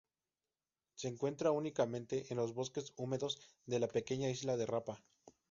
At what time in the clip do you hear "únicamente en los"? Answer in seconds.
1.51-2.55